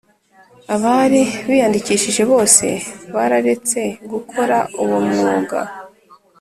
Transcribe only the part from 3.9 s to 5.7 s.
gukora uwo umwuga